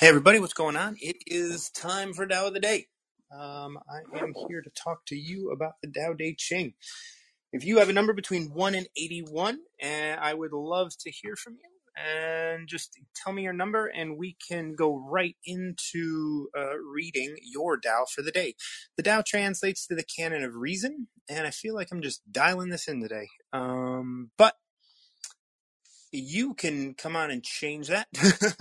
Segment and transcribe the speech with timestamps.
[0.00, 0.96] Hey everybody, what's going on?
[0.98, 2.86] It is time for Tao of the Day.
[3.30, 6.72] Um, I am here to talk to you about the Tao Te Ching.
[7.52, 11.36] If you have a number between 1 and 81, and I would love to hear
[11.36, 12.02] from you.
[12.02, 17.78] And just tell me your number, and we can go right into uh, reading your
[17.78, 18.54] Tao for the day.
[18.96, 22.70] The Tao translates to the canon of reason, and I feel like I'm just dialing
[22.70, 23.28] this in today.
[23.52, 24.54] Um, but
[26.10, 28.08] you can come on and change that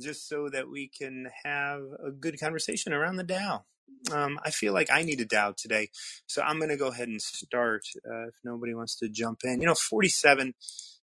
[0.00, 3.64] just so that we can have a good conversation around the Tao.
[4.10, 5.90] Um, I feel like I need a Tao today,
[6.26, 9.60] so I'm going to go ahead and start uh, if nobody wants to jump in.
[9.60, 10.54] You know, 47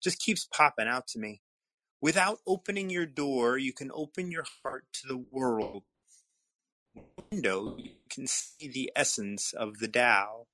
[0.01, 1.41] just keeps popping out to me.
[2.01, 5.83] Without opening your door, you can open your heart to the world.
[7.31, 10.47] Window, you can see the essence of the Tao.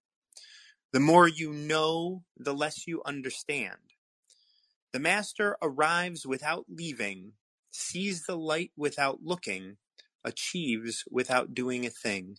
[0.91, 3.77] The more you know, the less you understand.
[4.93, 7.33] The master arrives without leaving,
[7.73, 9.77] sees the light without looking,
[10.23, 12.37] achieves without doing a thing.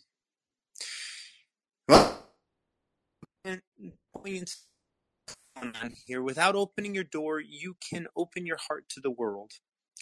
[1.87, 2.17] Well,
[6.07, 6.21] here.
[6.21, 9.53] Without opening your door, you can open your heart to the world.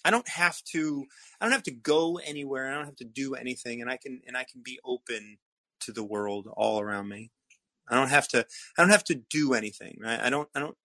[0.06, 1.06] I don't have to.
[1.40, 2.70] I don't have to go anywhere.
[2.70, 5.38] I don't have to do anything, and I can and I can be open
[5.82, 7.32] to the world all around me.
[7.88, 8.46] I don't have to.
[8.78, 9.98] I don't have to do anything.
[10.02, 10.20] Right?
[10.20, 10.50] I don't.
[10.56, 10.78] I don't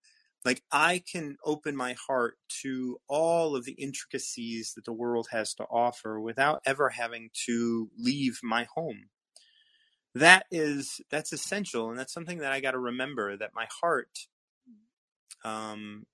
[0.45, 5.55] like I can open my heart to all of the intricacies that the world has
[5.55, 9.09] to offer without ever having to leave my home.
[10.15, 14.27] That is that's essential, and that's something that I got to remember that my heart
[15.45, 16.07] um,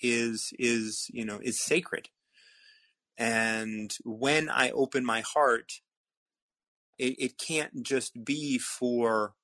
[0.00, 2.08] is is you know is sacred,
[3.18, 5.80] and when I open my heart,
[6.98, 9.34] it, it can't just be for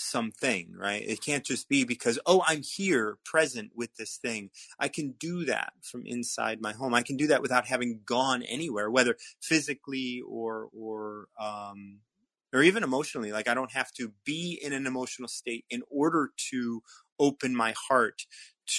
[0.00, 1.02] something, right?
[1.06, 4.50] It can't just be because, oh, I'm here present with this thing.
[4.78, 6.94] I can do that from inside my home.
[6.94, 12.00] I can do that without having gone anywhere, whether physically or, or, um,
[12.52, 13.32] or even emotionally.
[13.32, 16.82] Like I don't have to be in an emotional state in order to
[17.18, 18.22] open my heart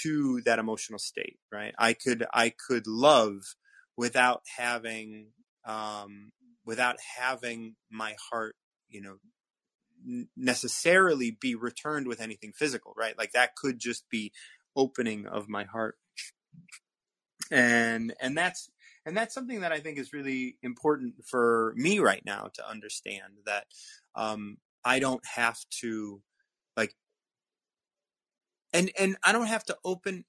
[0.04, 1.74] to that emotional state, right?
[1.78, 3.56] I could, I could love
[3.98, 5.28] without having,
[5.66, 6.32] um,
[6.66, 8.56] without having my heart,
[8.90, 9.18] you know,
[10.36, 13.18] necessarily be returned with anything physical, right?
[13.18, 14.32] Like that could just be
[14.76, 15.98] opening of my heart.
[17.50, 18.70] And and that's
[19.06, 23.40] and that's something that I think is really important for me right now to understand
[23.46, 23.66] that
[24.16, 26.22] um, I don't have to
[26.78, 26.96] like
[28.74, 30.26] and and I don't have to open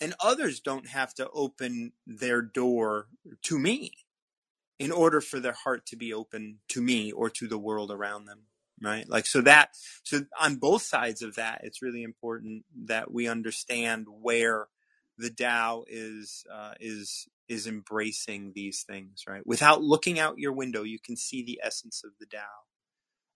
[0.00, 3.08] and others don't have to open their door
[3.42, 3.92] to me
[4.78, 8.24] in order for their heart to be open to me or to the world around
[8.24, 8.44] them
[8.82, 9.08] right?
[9.08, 9.70] Like so that
[10.02, 14.68] so on both sides of that it's really important that we understand where
[15.18, 19.46] the Tao is uh, is is embracing these things right?
[19.46, 22.66] Without looking out your window you can see the essence of the Tao.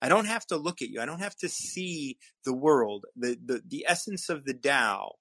[0.02, 1.00] I don't have to look at you.
[1.00, 3.06] I don't have to see the world.
[3.16, 5.12] The the, the essence of the Tao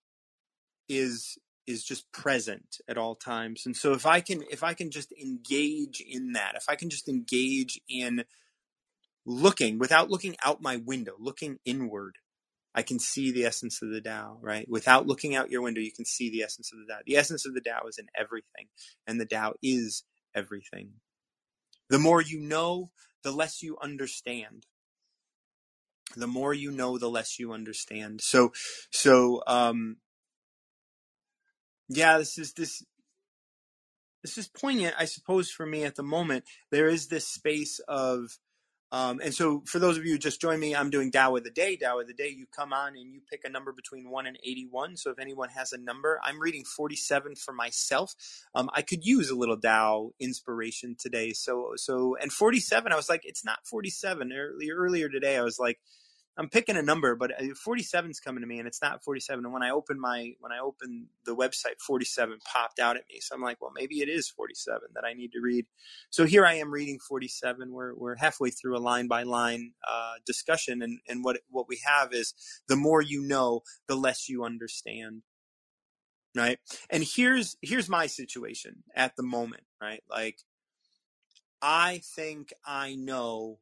[0.89, 3.66] is is just present at all times.
[3.66, 6.89] And so if i can if i can just engage in that if i can
[6.89, 8.23] just engage in
[9.25, 12.17] looking without looking out my window, looking inward.
[12.75, 14.67] I can see the essence of the Tao, right?
[14.67, 17.00] Without looking out your window, you can see the essence of the Tao.
[17.06, 18.67] The essence of the Tao is in everything,
[19.06, 20.94] and the Tao is everything.
[21.89, 22.89] The more you know,
[23.23, 24.66] the less you understand.
[26.16, 28.22] The more you know, the less you understand.
[28.22, 28.51] So,
[28.91, 29.97] so, um,
[31.89, 32.83] yeah, this is this.
[34.23, 36.45] This is poignant, I suppose, for me at the moment.
[36.72, 38.38] There is this space of
[38.93, 41.43] um, and so, for those of you who just joined me, I'm doing Tao of
[41.43, 41.75] the Day.
[41.75, 44.37] Tao of the Day, you come on and you pick a number between 1 and
[44.43, 44.97] 81.
[44.97, 48.13] So, if anyone has a number, I'm reading 47 for myself.
[48.53, 51.33] Um, I could use a little Tao inspiration today.
[51.33, 54.31] So, so and 47, I was like, it's not 47.
[54.31, 55.79] Earlier, earlier today, I was like,
[56.35, 57.31] I'm picking a number, but
[57.63, 59.45] 47 is coming to me, and it's not 47.
[59.45, 63.19] And when I open my when I open the website, 47 popped out at me.
[63.19, 65.68] So I'm like, well, maybe it is 47 that I need to read.
[66.09, 67.71] So here I am reading 47.
[67.71, 71.80] We're we're halfway through a line by line uh, discussion, and and what what we
[71.85, 72.33] have is
[72.68, 75.21] the more you know, the less you understand,
[76.35, 76.57] right?
[76.89, 80.01] And here's here's my situation at the moment, right?
[80.09, 80.39] Like
[81.62, 83.59] I think I know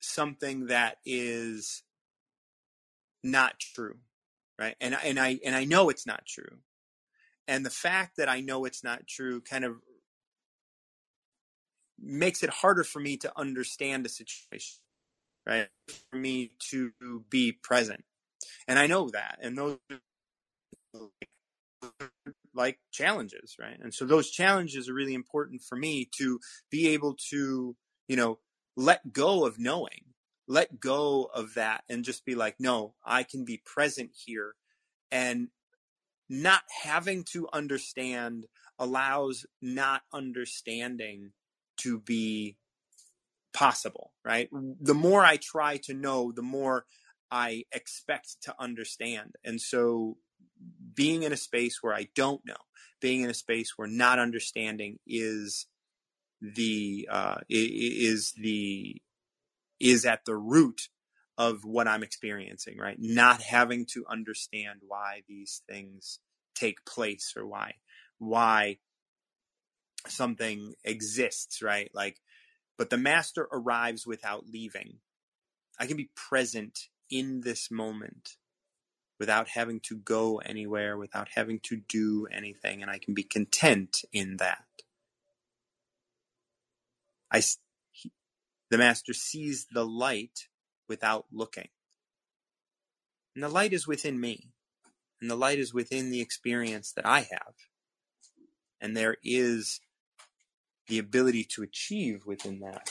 [0.00, 1.82] something that is
[3.24, 3.96] not true
[4.58, 4.76] right?
[4.80, 6.58] And and i and i know it's not true.
[7.48, 9.76] And the fact that i know it's not true kind of
[12.00, 14.78] makes it harder for me to understand the situation
[15.46, 15.68] right?
[16.10, 16.92] For me to
[17.30, 18.04] be present.
[18.68, 19.38] And i know that.
[19.42, 19.78] And those
[22.54, 23.78] like challenges, right?
[23.80, 27.76] And so those challenges are really important for me to be able to,
[28.08, 28.38] you know,
[28.80, 30.14] let go of knowing,
[30.48, 34.54] let go of that and just be like, no, I can be present here
[35.12, 35.48] and
[36.30, 38.46] not having to understand
[38.78, 41.32] allows not understanding
[41.76, 42.56] to be
[43.52, 44.48] possible, right?
[44.80, 46.86] The more I try to know, the more
[47.30, 49.34] I expect to understand.
[49.44, 50.16] And so
[50.94, 52.56] being in a space where I don't know,
[53.02, 55.66] being in a space where not understanding is
[56.40, 59.00] the uh, is the
[59.78, 60.88] is at the root
[61.38, 62.96] of what I'm experiencing, right?
[62.98, 66.20] Not having to understand why these things
[66.54, 67.74] take place or why
[68.18, 68.78] why
[70.06, 71.90] something exists, right?
[71.94, 72.20] Like,
[72.76, 74.98] but the master arrives without leaving.
[75.78, 78.36] I can be present in this moment
[79.18, 84.02] without having to go anywhere, without having to do anything, and I can be content
[84.12, 84.64] in that.
[87.32, 87.42] I,
[87.92, 88.12] he,
[88.70, 90.48] the master sees the light
[90.88, 91.68] without looking.
[93.34, 94.50] And the light is within me,
[95.20, 97.54] and the light is within the experience that I have.
[98.80, 99.80] And there is
[100.88, 102.90] the ability to achieve within that.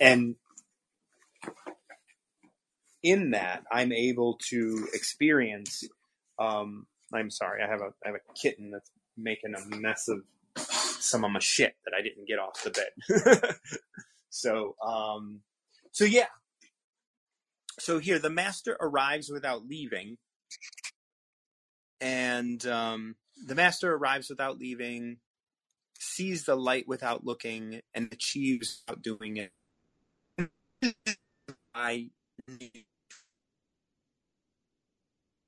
[0.00, 0.36] And
[3.02, 5.84] in that, I'm able to experience.
[6.38, 10.22] Um, I'm sorry, I have a I have a kitten that's making a mess of
[10.98, 13.56] some of my shit that I didn't get off the bed.
[14.30, 15.40] so, um,
[15.92, 16.26] so yeah.
[17.78, 20.16] So here, the master arrives without leaving,
[22.00, 23.16] and um,
[23.46, 25.18] the master arrives without leaving,
[25.98, 29.52] sees the light without looking, and achieves without doing it.
[31.74, 32.08] I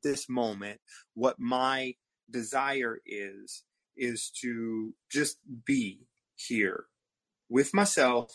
[0.03, 0.81] this moment,
[1.15, 1.95] what my
[2.31, 3.65] desire is,
[3.99, 6.07] is to just be
[6.37, 6.85] here
[7.49, 8.31] with myself,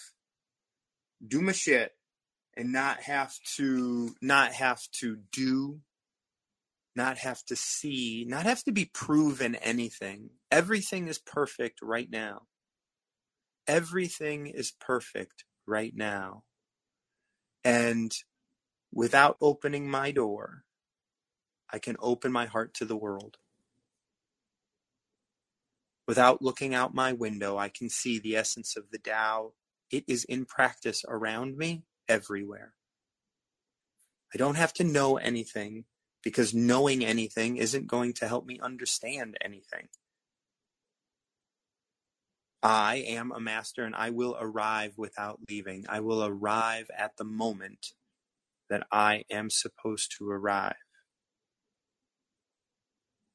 [1.26, 1.94] do my shit,
[2.56, 5.80] and not have to not have to do
[6.96, 10.30] not have to see, not have to be proven anything.
[10.52, 12.44] Everything is perfect right now.
[13.68, 16.44] Everything is perfect right now.
[17.64, 18.12] And
[18.92, 20.64] without opening my door,
[21.72, 23.38] I can open my heart to the world.
[26.08, 29.54] Without looking out my window, I can see the essence of the Tao.
[29.90, 32.74] It is in practice around me everywhere.
[34.34, 35.86] I don't have to know anything
[36.24, 39.90] because knowing anything isn't going to help me understand anything.
[42.64, 45.86] I am a master and I will arrive without leaving.
[45.90, 47.88] I will arrive at the moment
[48.70, 50.76] that I am supposed to arrive.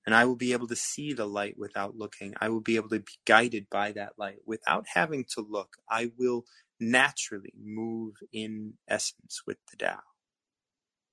[0.08, 2.32] And I will be able to see the light without looking.
[2.40, 5.76] I will be able to be guided by that light without having to look.
[5.86, 6.46] I will
[6.80, 10.00] naturally move in essence with the Tao.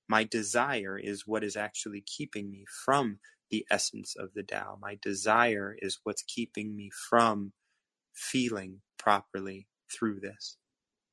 [0.08, 3.18] My desire is what is actually keeping me from
[3.50, 4.78] the essence of the Tao.
[4.80, 7.52] My desire is what's keeping me from
[8.14, 10.56] feeling properly through this.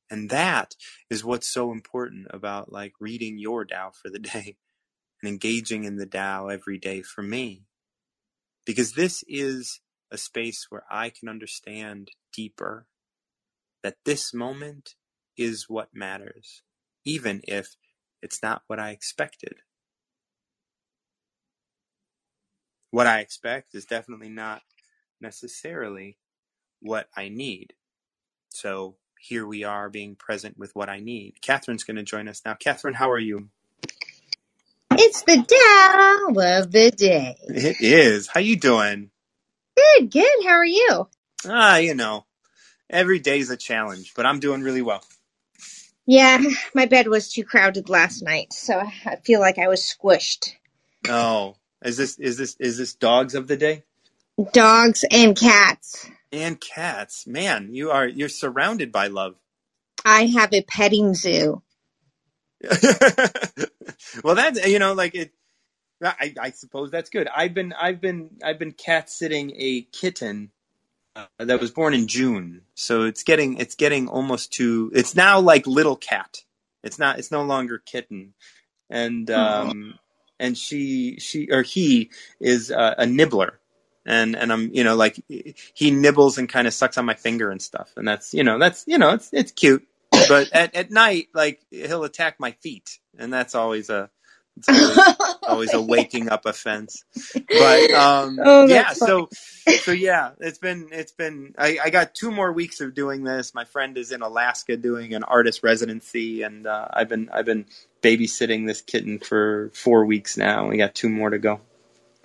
[0.10, 0.76] And that
[1.10, 4.56] is what's so important about like reading your Tao for the day
[5.22, 7.66] and engaging in the Tao every day for me.
[8.66, 12.88] Because this is a space where I can understand deeper
[13.84, 14.96] that this moment
[15.38, 16.64] is what matters,
[17.06, 17.76] even if
[18.22, 19.56] it's not what I expected.
[22.92, 24.62] What I expect is definitely not
[25.20, 26.18] necessarily
[26.82, 27.74] what I need.
[28.50, 31.42] So here we are being present with what I need.
[31.42, 32.56] Catherine's going to join us now.
[32.56, 33.50] Catherine, how are you?
[35.14, 37.36] It's the Tao of the day.
[37.48, 38.28] It is.
[38.28, 39.12] How you doing?
[39.78, 40.26] Good, good.
[40.44, 41.08] How are you?
[41.46, 42.26] Ah, you know,
[42.90, 45.04] every day's a challenge, but I'm doing really well.
[46.08, 46.42] Yeah,
[46.74, 50.54] my bed was too crowded last night, so I feel like I was squished.
[51.08, 53.84] Oh, is this is this is this dogs of the day?
[54.52, 56.10] Dogs and cats.
[56.32, 57.28] And cats.
[57.28, 59.36] Man, you are you're surrounded by love.
[60.04, 61.62] I have a petting zoo.
[64.24, 65.32] well, that's you know like it.
[66.02, 67.28] I, I suppose that's good.
[67.34, 70.52] I've been I've been I've been cat sitting a kitten
[71.16, 75.40] uh, that was born in June, so it's getting it's getting almost to it's now
[75.40, 76.44] like little cat.
[76.84, 78.34] It's not it's no longer kitten,
[78.90, 79.94] and um
[80.40, 83.60] and she she or he is uh, a nibbler,
[84.06, 87.50] and and I'm you know like he nibbles and kind of sucks on my finger
[87.50, 89.88] and stuff, and that's you know that's you know it's it's cute,
[90.28, 94.10] but at at night like he'll attack my feet, and that's always a
[94.68, 95.16] always,
[95.48, 97.04] always a waking up offense.
[97.36, 99.30] But um, Oh, yeah, that's so
[99.82, 101.56] so yeah, it's been it's been.
[101.58, 103.54] I, I got two more weeks of doing this.
[103.54, 107.66] My friend is in Alaska doing an artist residency, and uh, I've been I've been
[108.02, 110.68] babysitting this kitten for four weeks now.
[110.70, 111.62] We got two more to go.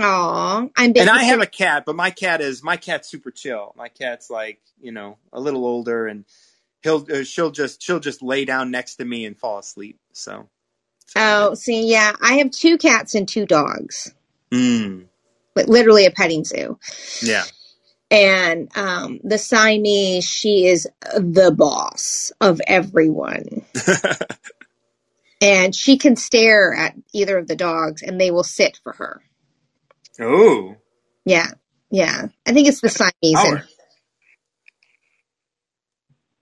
[0.00, 3.74] Aw, I'm And I have a cat, but my cat is my cat's super chill.
[3.76, 6.24] My cat's like you know a little older, and
[6.82, 9.98] he'll uh, she'll just she'll just lay down next to me and fall asleep.
[10.12, 10.48] So.
[11.06, 14.14] so Oh, see, yeah, I have two cats and two dogs,
[14.52, 15.06] Mm,
[15.54, 16.78] but literally a petting zoo.
[17.22, 17.46] yeah.
[18.10, 23.66] And um, the Siamese, she is the boss of everyone.
[25.40, 29.22] And she can stare at either of the dogs and they will sit for her.
[30.20, 30.76] oh.
[31.24, 31.48] Yeah.
[31.90, 32.28] Yeah.
[32.46, 33.44] I think it's the Siamese.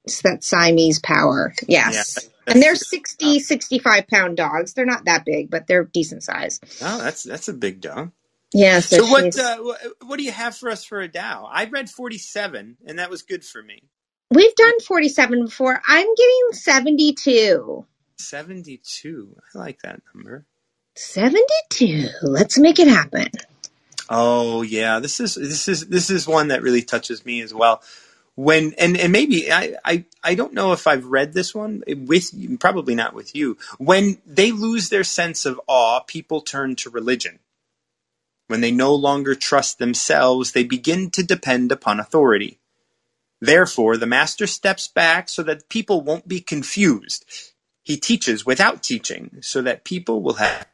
[0.07, 1.55] It's that Siamese power.
[1.69, 2.19] Yes.
[2.23, 4.75] Yeah, and they're that's- 60, 65 pound dogs.
[4.75, 6.61] They're not that big, but they're decent size.
[6.83, 8.13] Oh, that's that's a big dog.
[8.55, 8.81] Yeah.
[8.81, 9.59] So, So, what uh,
[10.07, 11.49] what do you have for us for a Tao?
[11.53, 13.83] I read forty seven, and that was good for me.
[14.31, 15.81] we've done 47 before.
[15.87, 17.85] I'm getting 72.
[18.19, 19.37] Seventy two.
[19.55, 20.47] I like that number.
[20.95, 22.09] 72.
[22.23, 23.29] Let's make it happen.
[24.09, 27.83] Oh yeah, this is this is this is one that really touches me as well.
[28.37, 32.61] When and and maybe I I I don't know if I've read this one with
[32.61, 33.59] probably not with you.
[33.79, 37.41] When they lose their sense of awe, people turn to religion.
[38.49, 42.61] When they no longer trust themselves, they begin to depend upon authority.
[43.41, 47.25] Therefore, the master steps back so that people won't be confused.
[47.85, 50.67] He teaches without teaching so that people will have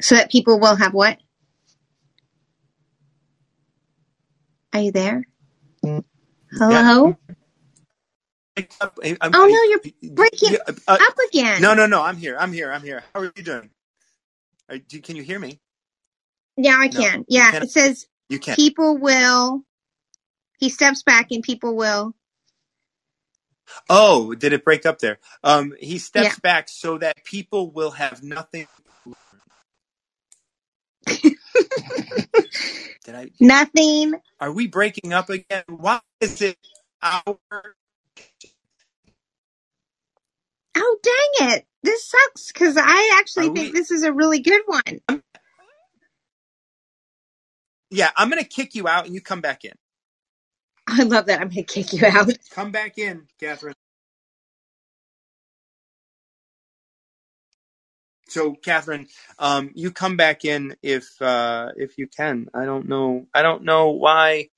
[0.00, 1.18] So that people will have what?
[4.72, 5.24] Are you there?
[6.52, 7.16] Hello?
[8.80, 10.58] I'm- Oh, no, you're breaking Yeah,
[10.88, 11.62] uh, Up again.
[11.62, 12.02] No, no, no.
[12.02, 12.36] I'm here.
[12.38, 12.72] I'm here.
[12.72, 13.04] I'm here.
[13.14, 13.70] How are you doing?
[14.68, 15.60] Are, do, can you hear me?
[16.56, 17.24] Yeah, I can.
[17.28, 18.56] Yeah, it says You can.
[18.56, 19.62] people will.
[20.58, 22.14] He steps back and people will.
[23.88, 25.18] Oh, did it break up there?
[25.44, 26.40] Um, he steps Yeah.
[26.42, 28.66] back so that people will have nothing.
[33.04, 33.30] did I?
[33.40, 34.14] Nothing.
[34.40, 35.64] Are we breaking up again?
[35.68, 36.58] Why is it
[37.02, 37.22] our?
[40.76, 41.66] Oh, dang it.
[41.82, 45.00] This sucks because I actually Are think we- this is a really good one.
[47.90, 49.72] Yeah, I'm gonna kick you out and you come back in.
[50.88, 51.40] I love that.
[51.40, 52.30] I'm going to kick you out.
[52.50, 53.74] Come back in, Catherine.
[58.28, 59.08] So, Catherine,
[59.38, 62.48] um, you come back in if uh, if you can.
[62.54, 63.26] I don't know.
[63.34, 64.48] I don't know why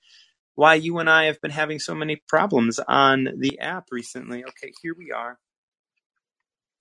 [0.57, 4.45] why you and I have been having so many problems on the app recently.
[4.45, 5.39] Okay, here we are.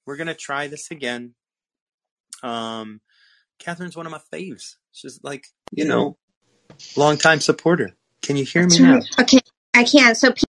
[0.05, 1.35] We're gonna try this again.
[2.43, 3.01] Um,
[3.59, 4.75] Catherine's one of my faves.
[4.93, 6.17] She's like, you know,
[6.97, 7.95] longtime supporter.
[8.23, 9.09] Can you hear me now?
[9.19, 9.39] Okay,
[9.75, 10.15] I can.
[10.15, 10.43] So, pe-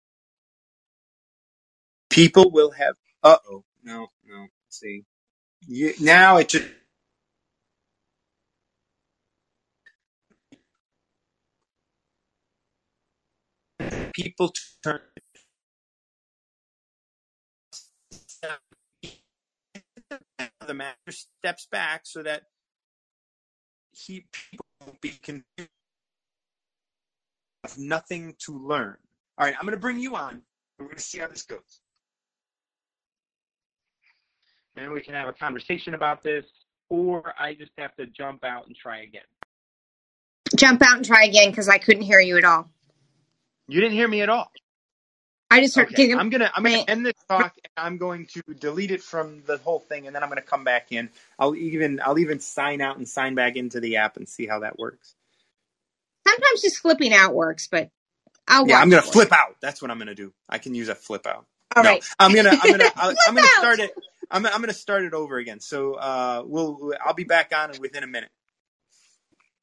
[2.11, 5.05] people will have uh oh no no Let's see
[5.67, 6.67] you, now it just
[14.13, 15.01] people turn
[20.67, 22.43] the master steps back so that
[23.93, 25.69] he people will be confused.
[27.63, 28.97] Have nothing to learn.
[29.37, 30.41] All right i'm going to bring you on.
[30.79, 31.81] We're going to see how this goes
[34.77, 36.45] and we can have a conversation about this,
[36.89, 39.23] or I just have to jump out and try again.
[40.57, 42.69] jump out and try again because I couldn't hear you at all.
[43.67, 44.51] You didn't hear me at all.
[45.49, 45.89] I just heard.
[45.91, 49.43] Okay, I'm gonna I'm gonna end this talk and I'm going to delete it from
[49.45, 51.09] the whole thing and then I'm gonna come back in.
[51.39, 54.59] I'll even I'll even sign out and sign back into the app and see how
[54.59, 55.15] that works.
[56.27, 57.89] Sometimes just flipping out works, but
[58.47, 58.79] I'll yeah.
[58.79, 59.05] I'm gonna it.
[59.05, 59.57] flip out.
[59.61, 60.33] That's what I'm gonna do.
[60.49, 61.45] I can use a flip out.
[61.75, 62.03] All no, right.
[62.19, 62.91] I'm gonna I'm gonna
[63.27, 63.91] I'm gonna start it.
[64.31, 65.59] I'm I'm gonna start it over again.
[65.61, 68.29] So uh, we'll I'll be back on within a minute.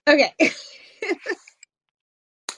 [0.09, 0.33] Okay.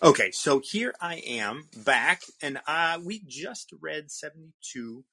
[0.02, 5.04] Okay, so here I am back, and uh, we just read 72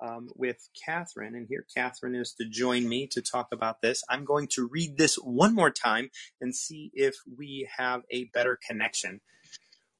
[0.00, 4.04] um, with Catherine, and here Catherine is to join me to talk about this.
[4.10, 6.10] I'm going to read this one more time
[6.40, 9.20] and see if we have a better connection.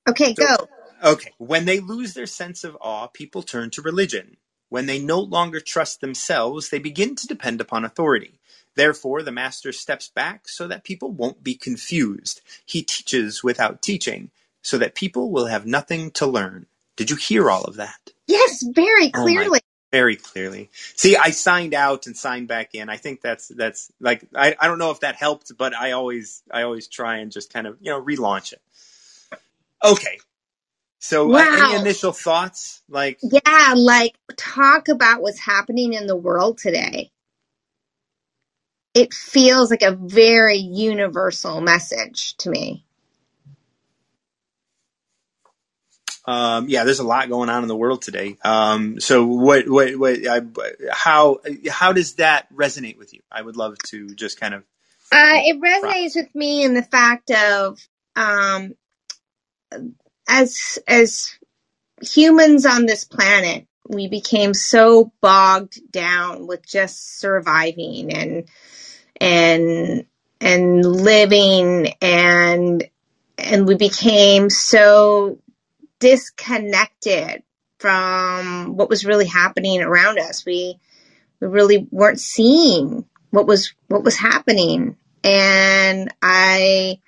[0.09, 0.69] Okay, So- go.
[1.05, 4.37] Okay, when they lose their sense of awe, people turn to religion.
[4.75, 8.40] When they no longer trust themselves, they begin to depend upon authority.
[8.75, 12.40] Therefore, the master steps back so that people won't be confused.
[12.66, 16.66] He teaches without teaching, so that people will have nothing to learn.
[16.97, 18.11] Did you hear all of that?
[18.26, 19.61] Yes, very Oh clearly.
[19.93, 20.71] very clearly.
[20.97, 22.88] See, I signed out and signed back in.
[22.88, 26.43] I think that's that's like I, I don't know if that helped, but I always
[26.50, 28.61] I always try and just kind of you know relaunch it.
[29.85, 30.19] Okay.
[31.05, 32.83] So uh, any initial thoughts?
[32.89, 37.11] Like Yeah, like talk about what's happening in the world today.
[38.95, 42.85] It feels like a very universal message to me.
[46.27, 48.37] um, yeah, there's a lot going on in the world today.
[48.45, 50.43] Um, so what what what I,
[50.93, 53.21] how how does that resonate with you?
[53.33, 54.65] I would love to just kind of
[55.13, 57.79] Uh, it resonates with me in the fact of
[58.17, 58.75] um,
[60.28, 61.38] as as
[62.02, 68.49] humans on this planet, we became so bogged down with just surviving and
[69.21, 70.07] and
[70.40, 72.88] and living and
[73.38, 75.38] and we became so
[75.99, 77.43] disconnected
[77.78, 80.45] from what was really happening around us.
[80.47, 80.78] We
[81.40, 84.97] we really weren't seeing what was what was happening.
[85.23, 87.00] And I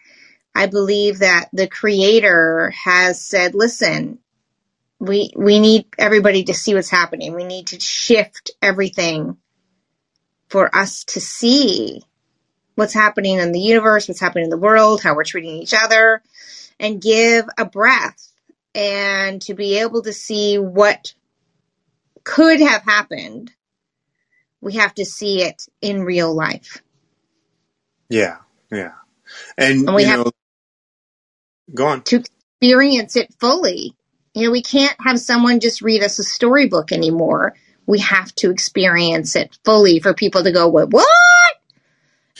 [0.56, 4.20] I believe that the creator has said, listen,
[4.98, 7.34] we we need everybody to see what's happening.
[7.34, 9.36] We need to shift everything
[10.48, 12.02] for us to see
[12.74, 16.22] what's happening in the universe, what's happening in the world, how we're treating each other,
[16.80, 18.32] and give a breath
[18.74, 21.14] and to be able to see what
[22.24, 23.52] could have happened.
[24.62, 26.82] We have to see it in real life.
[28.08, 28.38] yeah
[28.70, 28.92] yeah
[29.58, 30.30] and, And we you have- know
[32.06, 32.24] to
[32.60, 33.94] experience it fully.
[34.34, 37.54] You know, we can't have someone just read us a storybook anymore.
[37.86, 40.90] We have to experience it fully for people to go, what?
[40.90, 41.06] What?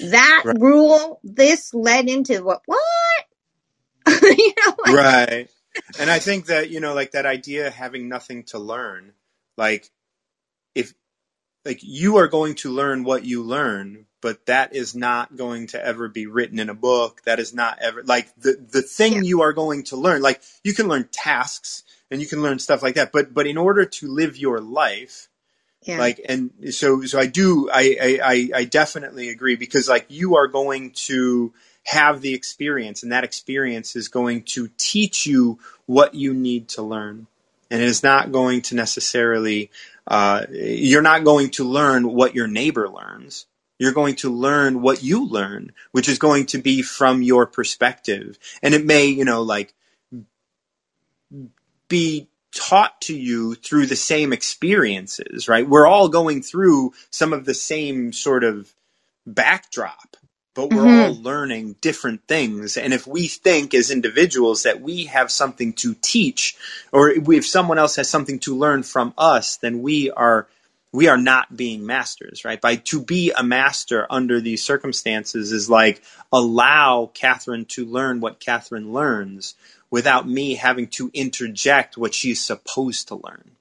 [0.00, 0.56] That Right.
[0.58, 2.62] rule, this led into what?
[2.66, 2.80] What?
[4.22, 5.48] you know, like, right
[5.98, 9.12] and i think that you know like that idea of having nothing to learn
[9.56, 9.90] like
[11.66, 15.84] like you are going to learn what you learn but that is not going to
[15.84, 19.20] ever be written in a book that is not ever like the the thing Yeah.
[19.22, 22.82] you are going to learn like you can learn tasks and you can learn stuff
[22.82, 25.28] like that but but in order to live your life
[25.82, 25.98] yeah.
[25.98, 30.36] like and so so i do I, I i i definitely agree because like you
[30.36, 31.52] are going to
[31.84, 36.82] have the experience and that experience is going to teach you what you need to
[36.82, 37.26] learn
[37.70, 39.70] and it is not going to necessarily
[40.06, 43.46] uh, you're not going to learn what your neighbor learns.
[43.78, 48.38] You're going to learn what you learn which is going to be from your perspective.
[48.62, 49.74] And it may you know like
[51.88, 55.68] be taught to you through the same experiences, right?
[55.68, 58.72] We're all going through some of the same sort of
[59.26, 60.16] backdrop,
[60.56, 60.90] but we're Mhm.
[60.90, 62.78] all learning different things.
[62.78, 66.56] And if we think as individuals that we have something to teach,
[66.92, 70.48] or if someone else has something to learn from us, then we are
[70.92, 72.60] we are not being masters, right?
[72.60, 78.40] By to be a master under these circumstances is like allow Catherine to learn what
[78.40, 79.56] Catherine learns
[79.90, 83.52] without me having to interject what she's supposed to learn.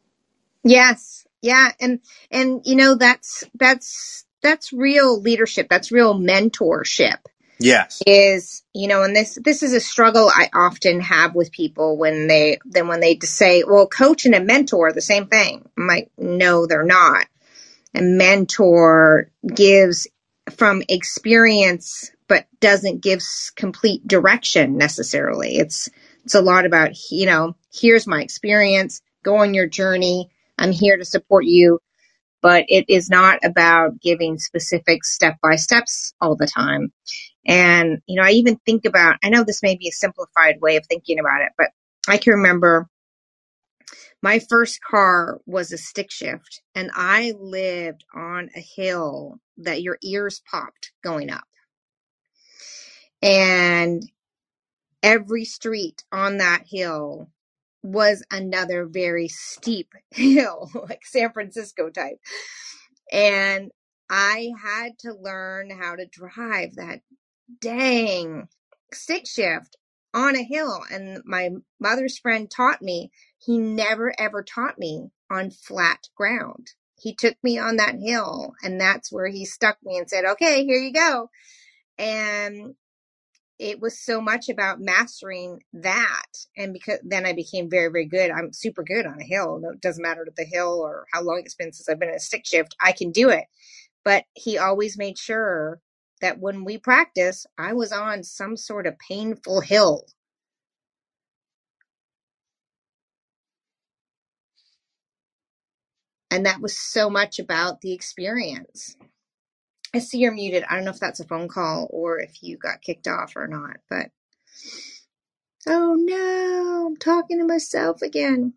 [0.63, 1.27] Yes.
[1.41, 1.71] Yeah.
[1.81, 5.67] And, and, you know, that's, that's, that's real leadership.
[5.69, 7.17] That's real mentorship.
[7.57, 8.01] Yes.
[8.05, 12.27] is you know and this this is a struggle i often have with people when
[12.27, 15.65] they then when they just say well coach and a mentor are the same thing
[15.77, 17.27] i'm like no they're not
[17.95, 20.05] a mentor gives
[20.51, 23.21] from experience but doesn't give
[23.55, 25.87] complete direction necessarily it's
[26.25, 30.29] it's a lot about you know here's my experience go on your journey
[30.59, 31.79] i'm here to support you
[32.45, 36.87] but it is not about giving specific step by steps all the time
[37.45, 40.77] and, you know, I even think about, I know this may be a simplified way
[40.77, 41.69] of thinking about it, but
[42.07, 42.87] I can remember
[44.21, 49.99] my first car was a stick shift and I lived on a hill that your
[50.03, 51.45] ears popped going up.
[53.21, 54.03] And
[55.03, 57.29] every street on that hill
[57.85, 62.19] was another very steep hill, like San Francisco type.
[63.11, 63.71] And
[64.09, 67.01] I had to learn how to drive that
[67.61, 68.47] dang
[68.93, 69.77] stick shift
[70.13, 70.81] on a hill.
[70.91, 73.11] And my mother's friend taught me.
[73.37, 76.71] He never ever taught me on flat ground.
[76.97, 80.65] He took me on that hill and that's where he stuck me and said okay
[80.65, 81.29] here you go.
[81.97, 82.75] And
[83.59, 86.25] it was so much about mastering that
[86.57, 89.69] and because then i became very very good i'm super good on a hill no,
[89.71, 92.19] it doesn't matter the hill or how long it's been since i've been in a
[92.19, 93.45] stick shift i can do it
[94.05, 95.81] but he always made sure
[96.21, 100.05] that when we practice, I was on some sort of painful hill.
[106.31, 108.97] and that was so much about the experience.
[109.95, 110.65] I see you're muted.
[110.69, 113.47] I don't know if that's a phone call or if you got kicked off or
[113.47, 114.11] not, but
[115.67, 118.55] oh no, I'm talking to myself again.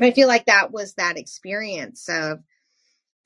[0.00, 2.40] I feel like that was that experience of,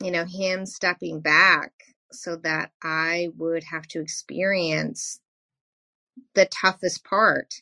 [0.02, 1.72] you know, him stepping back
[2.12, 5.20] so that I would have to experience
[6.34, 7.54] the toughest part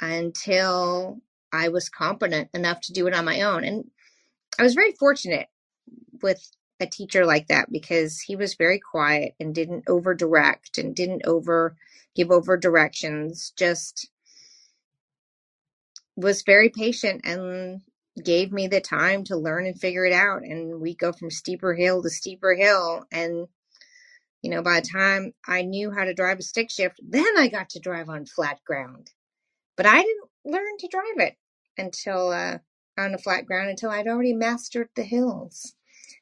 [0.00, 1.20] until
[1.52, 3.64] I was competent enough to do it on my own.
[3.64, 3.86] And
[4.58, 5.48] I was very fortunate
[6.22, 6.46] with
[6.80, 11.26] a teacher like that because he was very quiet and didn't over direct and didn't
[11.26, 11.76] over
[12.16, 14.10] give over directions, just
[16.16, 17.82] was very patient and
[18.24, 20.42] gave me the time to learn and figure it out.
[20.42, 23.04] And we go from steeper hill to steeper hill.
[23.12, 23.46] And,
[24.42, 27.48] you know, by the time I knew how to drive a stick shift, then I
[27.48, 29.10] got to drive on flat ground.
[29.76, 31.36] But I didn't learn to drive it
[31.78, 32.58] until uh,
[32.98, 35.74] on the flat ground until I'd already mastered the hills.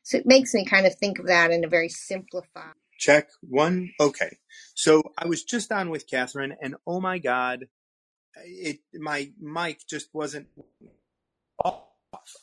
[0.09, 2.73] So it makes me kind of think of that in a very simplified.
[2.99, 3.91] Check one.
[4.01, 4.39] Okay.
[4.75, 7.67] So I was just on with Catherine, and oh my God,
[8.37, 10.47] it my mic just wasn't
[11.63, 11.83] off.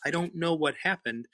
[0.06, 1.28] I don't know what happened,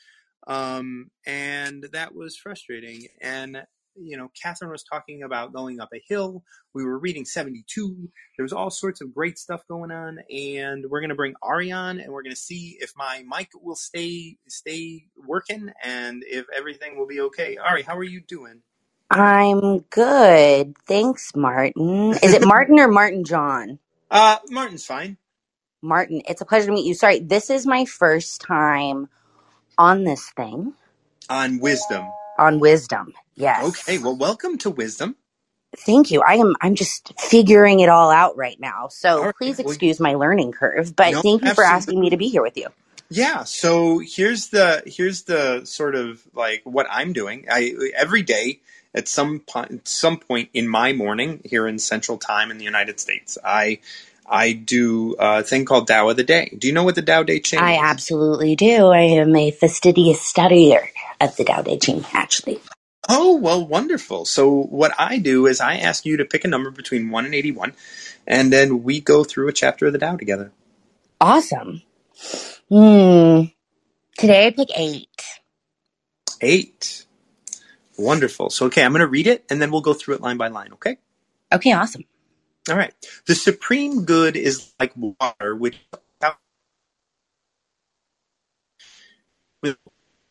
[0.48, 3.08] um, and that was frustrating.
[3.22, 3.64] And
[3.96, 6.44] you know, Catherine was talking about going up a hill.
[6.76, 8.10] We were reading 72.
[8.38, 12.00] There was all sorts of great stuff going on, and we're gonna bring Ari on,
[12.00, 17.08] and we're gonna see if my mic will stay stay working and if everything will
[17.08, 17.58] be okay.
[17.58, 18.62] Ari, how are you doing?
[19.10, 20.76] I'm good.
[20.88, 22.12] Thanks, Martin.
[22.24, 23.80] Is it Martin or Martin John?
[24.12, 25.18] Uh, Martin's fine.
[25.82, 26.96] Martin, it's a pleasure to meet you.
[26.96, 29.10] Sorry, this is my first time
[29.78, 30.74] on this thing
[31.30, 32.06] On wisdom.
[32.38, 33.14] on wisdom.
[33.36, 33.64] Yes.
[33.66, 35.16] Okay, well, welcome to wisdom.
[35.78, 36.22] Thank you.
[36.22, 38.90] I am I'm just figuring it all out right now.
[38.90, 39.36] So right.
[39.36, 42.28] please Well, excuse my learning curve, but no, thank you for asking me to be
[42.28, 42.68] here with you.
[43.10, 47.46] Yeah, so here's the here's the sort of like what I'm doing.
[47.50, 48.62] I every day
[48.94, 53.00] at some point some point in my morning here in Central Time in the United
[53.00, 53.80] States, I
[54.26, 56.56] I do a thing called Tao of the Day.
[56.58, 57.80] Do you know what the Tao Te Ching I is?
[57.82, 58.88] absolutely do.
[58.88, 60.88] I am a fastidious studier
[61.20, 62.62] of the Tao Te Ching, actually.
[63.10, 64.26] Oh, well, wonderful.
[64.26, 67.36] So what I do is I ask you to pick a number between 1 and
[67.36, 67.74] 81,
[68.28, 70.52] and then we go through a chapter of the Tao together.
[71.20, 71.82] Awesome.
[72.70, 73.44] Hmm.
[74.18, 75.08] Today I pick eight.
[76.42, 77.06] 8.
[77.98, 78.50] Wonderful.
[78.50, 80.48] So okay, I'm going to read it and then we'll go through it line by
[80.48, 80.98] line, okay?
[81.52, 82.06] Okay, awesome.
[82.70, 82.94] All right.
[83.28, 85.78] The supreme good is like water, which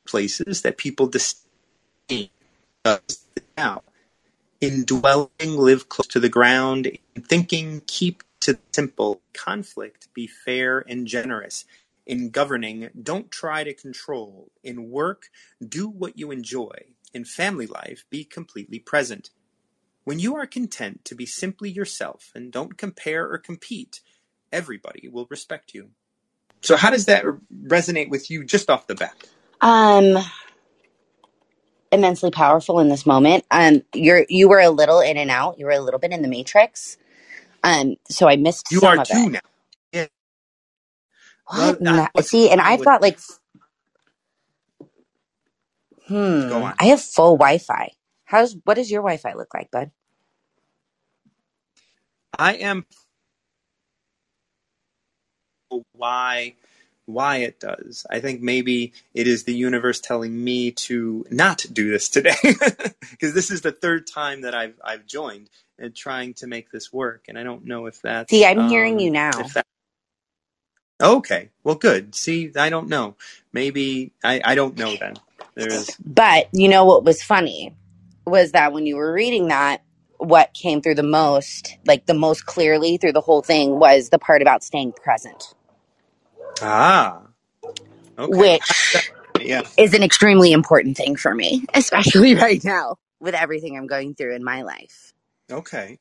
[0.06, 2.30] places that people disdain.
[2.84, 3.82] Now.
[4.60, 6.86] In dwelling, live close to the ground.
[7.14, 9.22] In thinking, keep to the simple.
[9.32, 11.64] Conflict, be fair and generous.
[12.06, 14.50] In governing, don't try to control.
[14.62, 15.28] In work,
[15.66, 16.76] do what you enjoy.
[17.14, 19.30] In family life, be completely present.
[20.04, 24.00] When you are content to be simply yourself and don't compare or compete,
[24.52, 25.90] everybody will respect you.
[26.62, 27.24] So, how does that
[27.64, 29.14] resonate with you just off the bat?
[29.60, 30.18] Um,
[31.92, 33.44] immensely powerful in this moment.
[33.50, 35.59] Um, you're you were a little in and out.
[35.59, 36.98] You were a little bit in the matrix.
[37.64, 39.31] Um, so I missed You some are of too it.
[39.31, 39.40] now.
[39.92, 40.07] Yeah.
[41.55, 41.81] What?
[41.81, 43.18] Na- what's See, and I've got like,
[46.48, 46.74] go hmm, on.
[46.81, 47.92] I have full Wi-Fi.
[48.26, 49.90] How's what does your Wi-Fi look like, bud?
[52.38, 52.87] I am
[55.92, 56.55] why
[57.12, 58.06] why it does.
[58.10, 63.34] I think maybe it is the universe telling me to not do this today because
[63.34, 67.26] this is the third time that I've I've joined and trying to make this work,
[67.28, 68.30] and I don't know if that's.
[68.30, 69.32] See, I'm hearing you um now.
[69.54, 69.66] that.
[71.02, 72.14] Okay, well, good.
[72.14, 73.16] See, I don't know.
[73.52, 75.16] Maybe I I don't know then.
[75.54, 77.76] There's But you know what was funny
[78.26, 79.82] was that when you were reading that,
[80.18, 84.18] what came through the most, like the most clearly through the whole thing, was the
[84.18, 85.54] part about staying present,
[86.62, 87.22] ah
[88.18, 88.36] okay.
[88.38, 89.10] Which?
[89.40, 89.62] Yeah.
[89.78, 94.34] is an extremely important thing for me, especially right now with everything I'm going through
[94.34, 95.12] in my life.
[95.50, 95.98] Okay.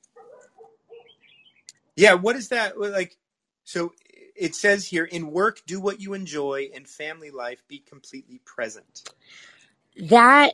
[1.95, 2.13] Yeah.
[2.13, 3.17] What is that like?
[3.63, 3.93] So
[4.35, 6.69] it says here in work, do what you enjoy.
[6.73, 9.03] In family life, be completely present.
[9.97, 10.53] That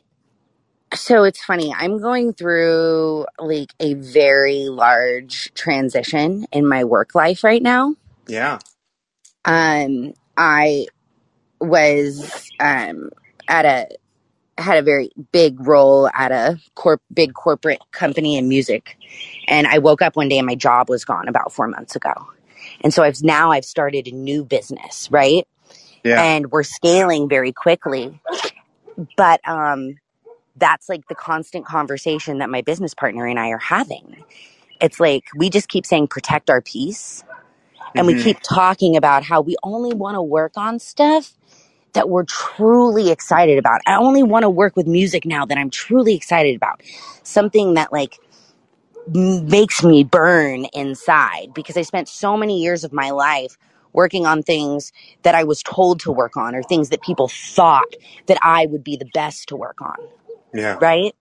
[0.94, 1.74] so it's funny.
[1.76, 7.94] I'm going through like a very large transition in my work life right now.
[8.28, 8.58] Yeah.
[9.46, 10.88] Um I
[11.60, 13.10] was um
[13.48, 13.88] at a
[14.58, 18.98] had a very big role at a corp big corporate company in music
[19.48, 22.12] and I woke up one day and my job was gone about 4 months ago.
[22.82, 25.46] And so I've now I've started a new business, right?
[26.04, 26.22] Yeah.
[26.22, 28.20] and we're scaling very quickly.
[29.16, 29.96] But um,
[30.56, 34.24] that's like the constant conversation that my business partner and I are having.
[34.80, 37.24] It's like we just keep saying protect our peace,
[37.96, 38.16] and we Mhm.
[38.16, 41.34] keep talking about how we only want to work on stuff
[41.94, 43.80] that we're truly excited about.
[43.86, 46.82] I only want to work with music now that I'm truly excited about.
[47.24, 48.18] Something that like
[49.14, 53.58] m- makes me burn inside because I spent so many years of my life
[53.92, 57.94] working on things that I was told to work on or things that people thought
[58.26, 59.96] that I would be the best to work on,
[60.54, 60.80] Yeah.
[60.80, 61.14] right?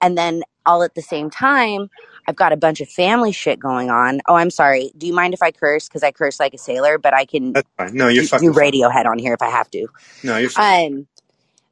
[0.00, 1.90] And then all at the same time,
[2.28, 4.22] I've got a bunch of family shit going on.
[4.28, 4.92] Oh, I'm sorry.
[4.98, 5.88] Do you mind if I curse?
[5.88, 7.94] Because I curse like a sailor, but I can That's fine.
[7.96, 8.54] No, you're do, fucking do.
[8.54, 9.88] Radiohead on here if I have to.
[10.24, 10.64] No, you're fine.
[10.86, 11.08] Um,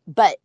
[0.08, 0.38] but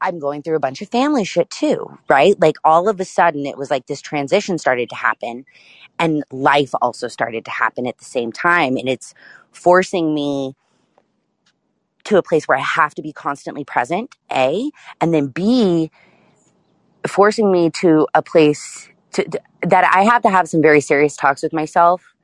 [0.00, 2.40] I'm going through a bunch of family shit too, right?
[2.40, 5.46] Like all of a sudden, it was like this transition started to happen,
[5.98, 9.14] and life also started to happen at the same time, and it's
[9.52, 10.54] forcing me
[12.04, 15.90] to a place where I have to be constantly present, A, and then B,
[17.08, 21.42] forcing me to a place to, that I have to have some very serious talks
[21.42, 22.14] with myself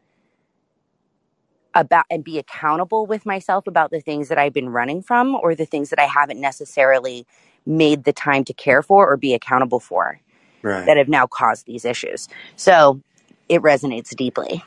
[1.74, 5.54] about and be accountable with myself about the things that I've been running from or
[5.54, 7.26] the things that I haven't necessarily
[7.66, 10.20] made the time to care for or be accountable for
[10.62, 10.86] right.
[10.86, 12.28] that have now caused these issues.
[12.56, 13.00] So
[13.48, 14.62] it resonates deeply.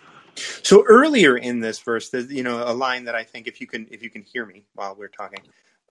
[0.64, 3.68] So earlier in this verse, there's you know a line that I think if you
[3.68, 5.42] can if you can hear me while we're talking,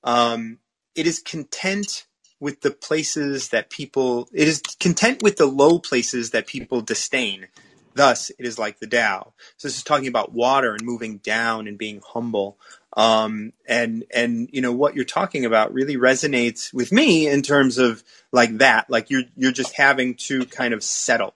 [0.02, 0.58] um,
[0.94, 2.06] it is content
[2.40, 4.28] with the places that people.
[4.34, 7.48] It is content with the low places that people disdain.
[7.94, 9.34] Thus, it is like the Tao.
[9.58, 12.58] So this is talking about water and moving down and being humble.
[12.96, 17.78] Um, and and you know what you're talking about really resonates with me in terms
[17.78, 18.90] of like that.
[18.90, 21.34] Like you're you're just having to kind of settle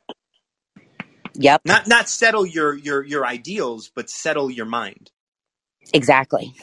[1.34, 5.12] Yep, not not settle your your your ideals but settle your mind
[5.94, 6.54] exactly.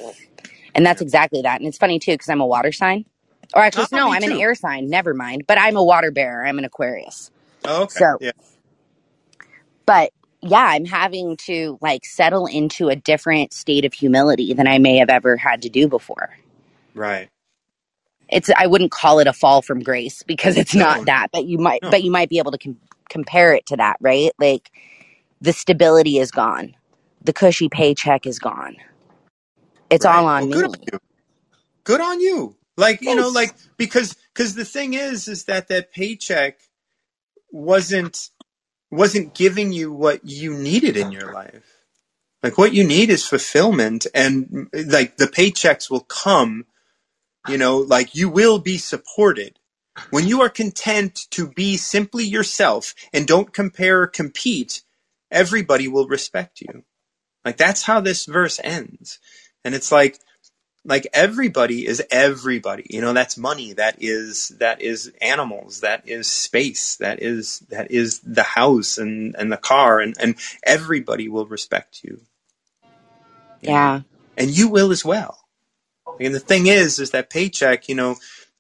[0.76, 1.60] And that's exactly that.
[1.62, 3.06] And it's funny too because I'm a water sign.
[3.56, 4.34] Or actually, Oh, no, me I'm an too.
[4.34, 4.90] air sign.
[4.90, 5.46] Never mind.
[5.48, 6.46] But I'm a water bearer.
[6.46, 7.32] I'm an Aquarius.
[7.66, 8.32] oh, okay So- yeah
[9.88, 10.12] but
[10.42, 14.98] yeah, I'm having to like settle into a different state of humility than I may
[14.98, 16.32] have ever had to do before.
[16.96, 17.30] right
[18.30, 20.76] It's I wouldn't call it a fall from grace because it's No.
[20.76, 21.90] not that, but you might No.
[21.90, 24.32] but you might be able to com- compare it to that, right?
[24.40, 24.72] Like
[25.42, 26.76] the stability is gone.
[27.24, 28.78] The cushy paycheck is gone.
[29.90, 30.52] It's all on Well, me.
[30.52, 31.00] good on you
[31.86, 35.92] good on you like you know like because because the thing is is that that
[35.92, 36.60] paycheck
[37.52, 38.30] wasn't
[38.90, 41.78] wasn't giving you what you needed in your life.
[42.44, 46.66] Like what you need is fulfillment and like the paychecks will come
[47.48, 49.58] you know like you will be supported.
[50.10, 54.84] When you are content to be simply yourself and don't compare or compete
[55.32, 56.84] everybody will respect you.
[57.46, 59.20] Like that's how this verse ends.
[59.64, 60.20] And it's like
[60.86, 66.28] like everybody is everybody you know that's money that is that is animals that is
[66.28, 71.46] space that is that is the house and and the car and and everybody will
[71.46, 72.22] respect you
[73.62, 73.74] you know?
[73.74, 74.02] Yeah.
[74.38, 75.40] and you will as well.
[76.20, 78.16] And the thing is, is that paycheck, you know,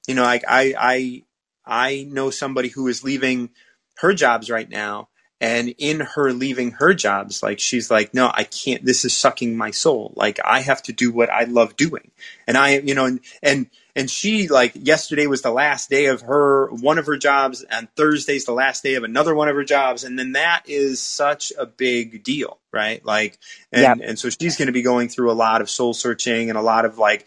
[0.07, 1.23] you know, like I, I,
[1.65, 3.49] I know somebody who is leaving
[3.97, 5.09] her jobs right now,
[5.41, 8.85] and in her leaving her jobs, like she's like, no, I can't.
[8.85, 10.13] This is sucking my soul.
[10.15, 12.11] Like I have to do what I love doing,
[12.47, 16.21] and I, you know, and and and she like yesterday was the last day of
[16.21, 19.63] her one of her jobs, and Thursday's the last day of another one of her
[19.63, 23.03] jobs, and then that is such a big deal, right?
[23.03, 23.39] Like
[23.71, 26.57] and and so she's going to be going through a lot of soul searching and
[26.57, 27.25] a lot of like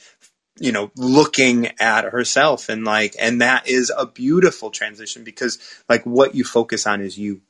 [0.60, 6.04] you know looking at herself and like and that is a beautiful transition because like
[6.04, 7.40] what you focus on is you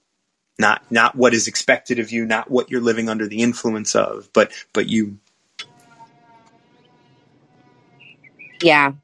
[0.58, 4.30] not not what is expected of you not what you're living under the influence of
[4.34, 5.18] but but you
[8.62, 8.94] Yeah.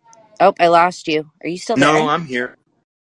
[0.40, 1.30] Oh, I lost you.
[1.44, 2.00] Are you still there?
[2.00, 2.56] no i'm here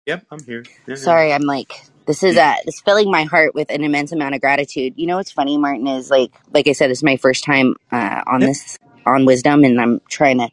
[0.07, 1.15] yep i'm here Yeah, yeah.
[1.15, 1.73] Sorry, I'm like
[2.07, 4.95] this is uh it's filling my heart with an immense amount of gratitude.
[4.97, 7.75] You know what's funny, Martin, is like like I said, this is my first time
[7.91, 8.45] uh on Yep.
[8.45, 10.49] this on wisdom and I'm trying to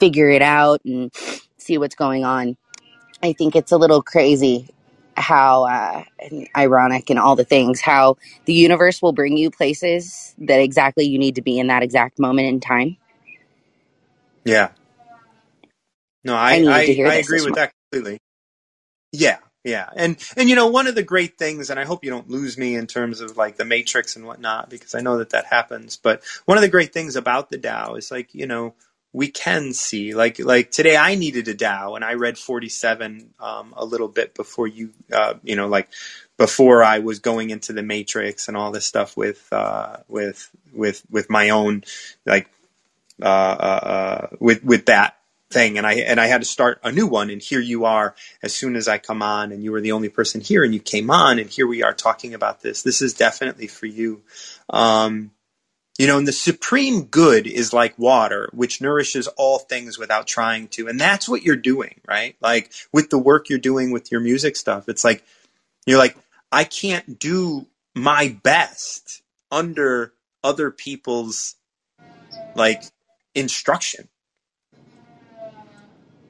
[0.00, 1.12] figure it out and
[1.58, 2.56] see what's going on.
[3.22, 4.68] I think it's a little crazy
[5.16, 10.34] how uh and ironic and all the things how the universe will bring you places
[10.38, 12.96] that exactly you need to be in that exact moment in time.
[14.44, 14.70] yeah.
[16.24, 18.20] No i I i, I agree with that completely.
[19.12, 19.90] Yeah yeah.
[19.96, 22.58] And and you know one of the great things and i hope you don't lose
[22.58, 25.96] me in terms of like the matrix and whatnot because i know that that happens
[25.96, 28.74] but one of the great things about the Tao is like you know
[29.14, 33.72] we can see like like today i needed a Tao and i read 47 um,
[33.76, 35.88] a little bit before you uh, you know like
[36.36, 41.02] before i was going into the matrix and all this stuff with uh, with with
[41.10, 41.84] with my own
[42.26, 42.48] like
[43.22, 45.16] uh, uh, with with that
[45.50, 47.30] thing, and I and I had to start a new one.
[47.30, 50.08] And here you are, as soon as I come on, and you were the only
[50.08, 52.82] person here, and you came on, and here we are talking about this.
[52.82, 54.22] This is definitely for you.
[54.68, 55.30] Um,
[55.98, 60.68] you know, and the supreme good is like water, which nourishes all things without trying
[60.68, 60.88] to.
[60.88, 62.36] And that's what you're doing, right?
[62.40, 64.88] Like with the work you're doing with your music stuff.
[64.88, 65.24] It's like,
[65.86, 66.16] you're like,
[66.50, 71.54] I can't do my best under other people's
[72.56, 72.82] like
[73.34, 74.08] instruction.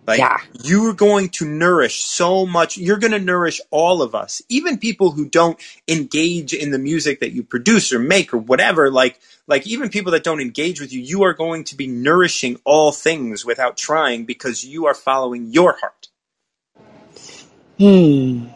[0.07, 0.39] Like Yeah.
[0.53, 2.79] you're going to nourish so much.
[2.79, 7.21] You're going to nourish all of us, even people who don't engage in the music
[7.21, 8.91] that you produce or make or whatever.
[8.91, 12.61] Like, like even people that don't engage with you, you are going to be nourishing
[12.65, 16.09] all things without trying because you are following your heart.
[17.79, 18.47] Hmm.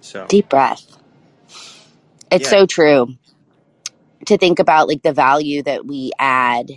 [0.00, 0.86] So Deep breath.
[2.30, 2.50] It's Yeah.
[2.50, 3.08] so true
[4.26, 6.70] to think about like the value that we add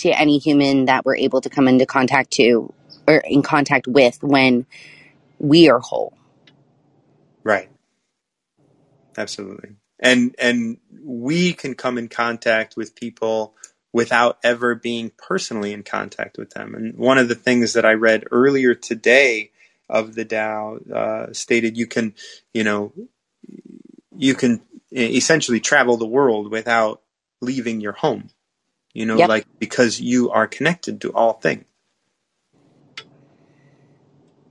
[0.00, 2.72] to any human that we're able to come into contact to
[3.06, 4.66] or in contact with when
[5.38, 6.12] we are whole.
[7.42, 7.70] Right.
[9.16, 9.70] Absolutely.
[9.98, 13.54] And and we can come in contact with people
[13.92, 16.74] without ever being personally in contact with them.
[16.74, 19.50] And one of the things that I read earlier today
[19.88, 22.14] of the Tao uh, stated you can,
[22.54, 22.92] you know,
[24.16, 24.60] you can
[24.92, 27.02] essentially travel the world without
[27.40, 28.30] leaving your home.
[28.94, 29.22] You know, Yep.
[29.22, 31.64] like because you are connected to all things.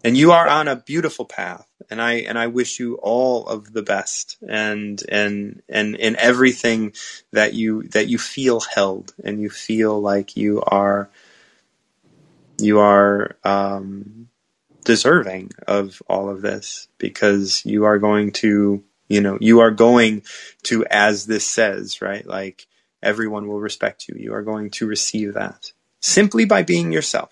[0.04, 3.73] and you are on a beautiful path and i and i wish you all of
[3.73, 6.93] the best and and and in everything
[7.34, 11.12] that you that you feel held and you feel like you are
[12.60, 14.30] you are um
[14.86, 20.23] deserving of all of this because you are going to you know you are going
[20.63, 22.67] to as this says right like
[23.03, 27.31] everyone will respect you you are going to receive that simply by being yourself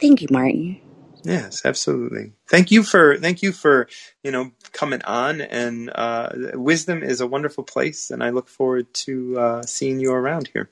[0.00, 0.80] Thank you, Martin.
[1.24, 2.32] Yes, absolutely.
[2.48, 3.88] Thank you for thank you for
[4.24, 8.92] you know coming on, and uh, wisdom is a wonderful place, and I look forward
[9.06, 10.70] to uh, seeing you around here.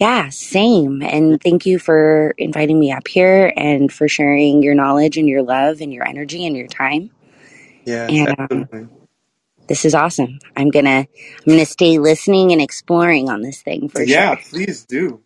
[0.00, 1.02] Yeah, same.
[1.02, 5.42] And thank you for inviting me up here and for sharing your knowledge and your
[5.42, 7.10] love and your energy and your time.
[7.86, 8.88] Yes, And um, absolutely.
[9.68, 10.40] This is awesome.
[10.56, 14.36] I'm gonna I'm gonna stay listening and exploring on this thing for Yeah, sure.
[14.36, 15.22] please do.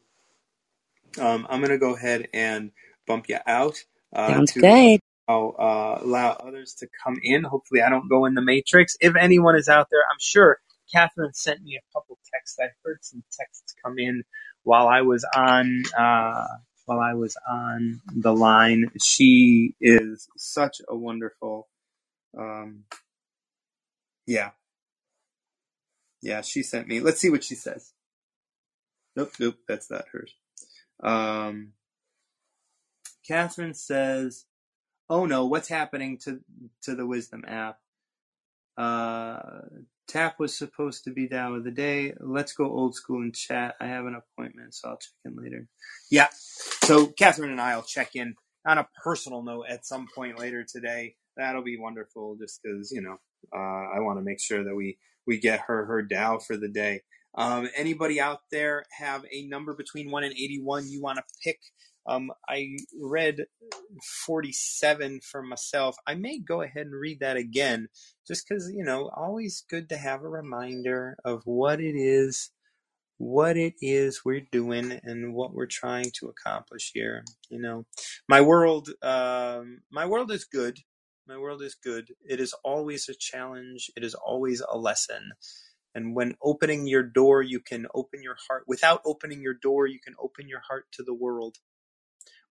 [1.20, 2.72] Um, I'm gonna go ahead and
[3.06, 5.00] bump you out uh, Sounds to good.
[5.28, 7.44] allow, uh, allow others to come in.
[7.44, 8.96] Hopefully, I don't go in the matrix.
[9.00, 10.58] If anyone is out there, I'm sure
[10.92, 12.58] Catherine sent me a couple texts.
[12.60, 14.24] I heard some texts come in
[14.64, 16.46] while I was on uh,
[16.86, 18.90] while I was on the line.
[19.02, 21.68] She is such a wonderful,
[22.38, 22.84] um,
[24.26, 24.50] yeah,
[26.22, 26.42] yeah.
[26.42, 27.00] She sent me.
[27.00, 27.92] Let's see what she says.
[29.16, 30.34] Nope, nope, that's not hers.
[31.02, 31.72] Um,
[33.26, 34.46] Catherine says,
[35.10, 36.40] "Oh no, what's happening to
[36.84, 37.78] to the Wisdom app?
[38.78, 39.62] Uh,
[40.08, 42.14] tap was supposed to be down with the day.
[42.20, 43.76] Let's go old school and chat.
[43.80, 45.68] I have an appointment, so I'll check in later.
[46.10, 46.28] Yeah.
[46.32, 50.64] So Catherine and I will check in on a personal note at some point later
[50.64, 51.16] today.
[51.38, 53.18] That'll be wonderful, just because you know
[53.54, 53.58] uh,
[53.94, 57.02] I want to make sure that we we get her her Tao for the day.
[57.36, 61.24] Um, anybody out there have a number between one and eighty one you want to
[61.44, 61.58] pick?
[62.06, 63.44] Um, I read
[64.26, 65.96] 47 for myself.
[66.06, 67.88] I may go ahead and read that again
[68.26, 72.50] just because, you know, always good to have a reminder of what it is,
[73.18, 77.24] what it is we're doing and what we're trying to accomplish here.
[77.50, 77.84] You know,
[78.28, 80.78] my world, um, my world is good.
[81.30, 82.08] My world is good.
[82.28, 83.88] It is always a challenge.
[83.96, 85.30] It is always a lesson.
[85.94, 88.64] And when opening your door, you can open your heart.
[88.66, 91.58] Without opening your door, you can open your heart to the world.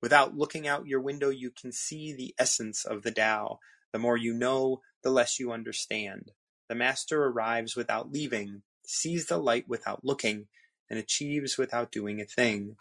[0.01, 3.59] Without looking out your window, you can see the essence of the Tao.
[3.91, 6.31] The more you know, the less you understand.
[6.69, 10.47] The master arrives without leaving, sees the light without looking,
[10.89, 12.77] and achieves without doing a thing.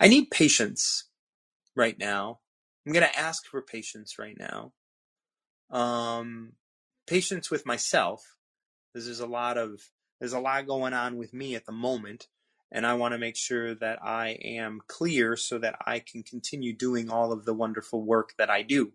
[0.00, 1.10] I need patience
[1.76, 2.40] right now.
[2.86, 4.72] I'm going to ask for patience right now.
[5.70, 6.52] Um,
[7.06, 8.22] patience with myself.
[8.94, 9.80] There's a lot of
[10.18, 12.26] there's a lot going on with me at the moment,
[12.70, 16.76] and I want to make sure that I am clear so that I can continue
[16.76, 18.92] doing all of the wonderful work that I do.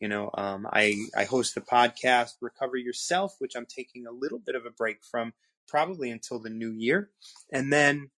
[0.00, 4.38] You know, um, I I host the podcast Recover Yourself, which I'm taking a little
[4.38, 5.32] bit of a break from,
[5.66, 7.10] probably until the new year,
[7.50, 8.10] and then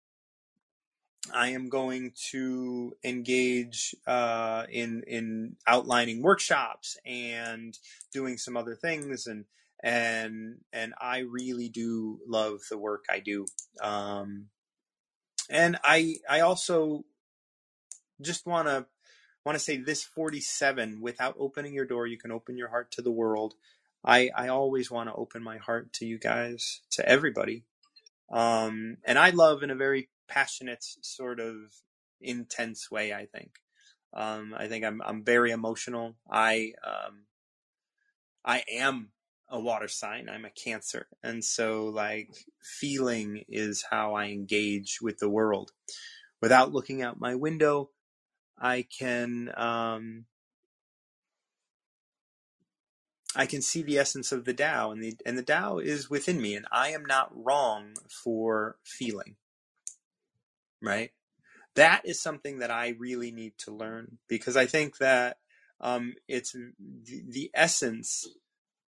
[1.34, 7.78] I am going to engage uh, in in outlining workshops and
[8.13, 9.45] doing some other things and
[9.84, 13.45] and and I really do love the work I do.
[13.82, 14.47] Um,
[15.49, 17.03] and I I also
[18.21, 18.86] just want to
[19.45, 23.01] want to say this 47 without opening your door you can open your heart to
[23.01, 23.53] the world
[24.03, 27.63] i i always want to open my heart to you guys to everybody
[28.30, 31.55] um and i love in a very passionate sort of
[32.21, 33.59] intense way i think.
[34.13, 36.15] Um i think i'm i'm very emotional.
[36.30, 37.25] I um
[38.45, 39.09] i am
[39.49, 40.28] a water sign.
[40.30, 41.07] I'm a cancer.
[41.23, 42.30] And so like
[42.61, 45.71] feeling is how i engage with the world.
[46.41, 47.89] Without looking out my window
[48.59, 50.25] I can um,
[53.36, 56.41] I can see the essence of the Tao, and the and the Tao is within
[56.41, 59.36] me, and I am not wrong for feeling.
[60.82, 61.11] Right,
[61.75, 65.38] that is something that I really need to learn because I think that
[65.82, 68.28] um, it's the, the essence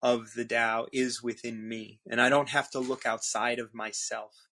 [0.02, 4.48] of the Tao is within me, and I don't have to look outside of myself.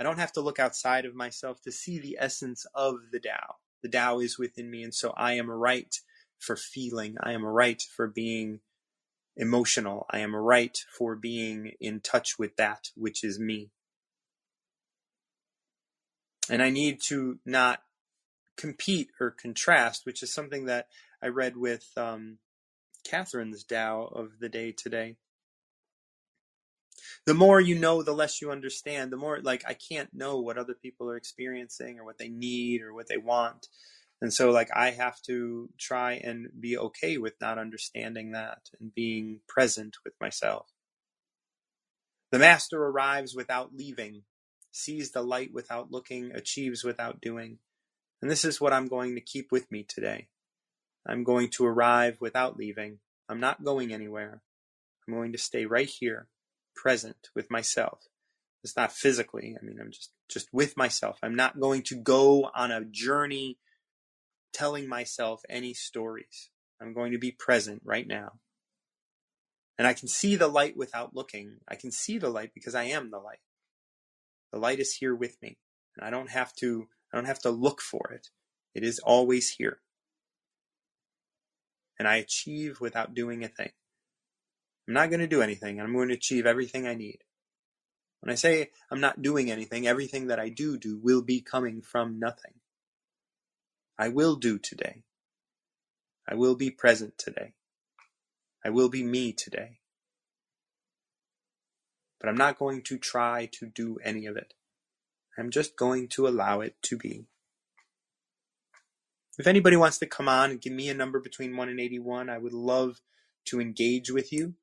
[0.00, 3.56] I don't have to look outside of myself to see the essence of the Tao
[3.84, 5.94] the Tao is within me, and so I am right
[6.40, 7.16] for feeling.
[7.22, 8.60] I am right for being
[9.36, 10.06] emotional.
[10.10, 13.70] I am right for being in touch with that which is me.
[16.50, 17.80] And I need to not
[18.56, 20.88] compete or contrast, which is something that
[21.22, 22.38] I read with um,
[23.08, 25.16] Catherine's Tao of the day today.
[27.26, 29.10] The more you know, the less you understand.
[29.10, 32.82] The more, like, I can't know what other people are experiencing or what they need
[32.82, 33.66] or what they want.
[34.20, 38.94] And so, like, I have to try and be okay with not understanding that and
[38.94, 40.70] being present with myself.
[42.30, 44.22] The master arrives without leaving,
[44.74, 47.58] sees the light without looking, achieves without doing.
[48.20, 50.28] And this is what I'm going to keep with me today.
[51.06, 52.98] I'm going to arrive without leaving.
[53.28, 54.42] I'm not going anywhere.
[55.06, 56.28] I'm going to stay right here,
[56.74, 58.00] present with myself.
[58.64, 59.56] It's not physically.
[59.60, 61.18] I mean, I'm just just with myself.
[61.22, 63.58] I'm not going to go on a journey
[64.52, 66.50] telling myself any stories.
[66.80, 68.32] I'm going to be present right now.
[69.78, 71.58] And I can see the light without looking.
[71.68, 73.40] I can see the light because I am the light.
[74.54, 75.58] The light is here with me.
[75.96, 78.28] And I don't have to I don't have to look for it.
[78.72, 79.80] It is always here.
[81.98, 83.72] And I achieve without doing a thing.
[84.86, 85.80] I'm not going to do anything.
[85.80, 87.24] and I'm going to achieve everything I need.
[88.20, 91.82] When I say I'm not doing anything, everything that I do do will be coming
[91.82, 92.54] from nothing.
[93.98, 95.02] I will do today.
[96.28, 97.54] I will be present today.
[98.64, 99.80] I will be me today.
[102.24, 104.54] But I'm not going to try to do any of it.
[105.36, 107.26] I'm just going to allow it to be.
[109.38, 112.30] If anybody wants to come on and give me a number between 1 and 81,
[112.30, 113.02] I would love
[113.48, 114.54] to engage with you.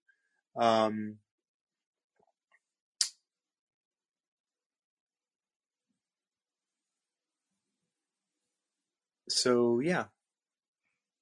[0.57, 1.17] Um,
[9.29, 10.05] so, yeah.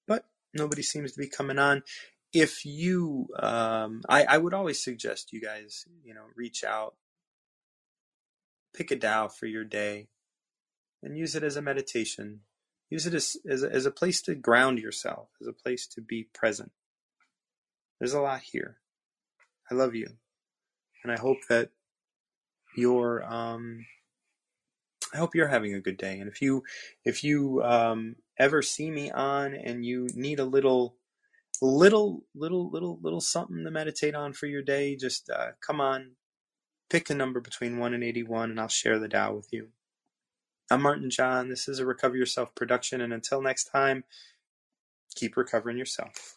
[0.07, 0.23] But
[0.53, 1.83] nobody seems to be coming on.
[2.31, 6.95] If you, um, I, I would always suggest you guys, you know, reach out,
[8.75, 10.09] pick a Tao for your day,
[11.01, 12.41] and use it as a meditation.
[12.89, 16.01] Use it as, as, a, as a place to ground yourself, as a place to
[16.01, 16.71] be present.
[17.99, 18.77] There's a lot here.
[19.71, 20.07] I love you.
[21.03, 21.69] And I hope that
[22.75, 23.85] you're, um,
[25.13, 26.19] I hope you're having a good day.
[26.19, 26.63] And if you,
[27.03, 30.95] if you, um, ever see me on and you need a little,
[31.61, 36.11] little, little, little, little something to meditate on for your day, just, uh, come on,
[36.89, 39.69] pick a number between 1 and 81 and I'll share the Tao with you.
[40.71, 41.49] I'm Martin John.
[41.49, 43.01] This is a Recover Yourself production.
[43.01, 44.03] And until next time,
[45.15, 46.35] keep recovering yourself.